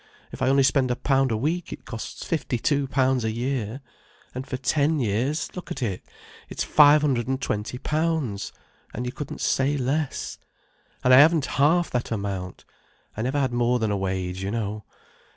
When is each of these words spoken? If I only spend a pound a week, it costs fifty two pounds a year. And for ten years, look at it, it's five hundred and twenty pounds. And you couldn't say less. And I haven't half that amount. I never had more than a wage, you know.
If 0.31 0.41
I 0.41 0.49
only 0.49 0.63
spend 0.63 0.89
a 0.89 0.95
pound 0.95 1.31
a 1.31 1.37
week, 1.37 1.71
it 1.71 1.85
costs 1.85 2.25
fifty 2.25 2.57
two 2.57 2.87
pounds 2.87 3.23
a 3.23 3.29
year. 3.29 3.81
And 4.33 4.47
for 4.47 4.57
ten 4.57 4.99
years, 4.99 5.55
look 5.55 5.69
at 5.69 5.83
it, 5.83 6.01
it's 6.49 6.63
five 6.63 7.01
hundred 7.03 7.27
and 7.27 7.39
twenty 7.39 7.77
pounds. 7.77 8.51
And 8.95 9.05
you 9.05 9.11
couldn't 9.11 9.41
say 9.41 9.77
less. 9.77 10.39
And 11.03 11.13
I 11.13 11.19
haven't 11.19 11.45
half 11.61 11.91
that 11.91 12.09
amount. 12.11 12.65
I 13.15 13.21
never 13.21 13.39
had 13.39 13.53
more 13.53 13.77
than 13.77 13.91
a 13.91 13.97
wage, 13.97 14.41
you 14.41 14.49
know. 14.49 14.85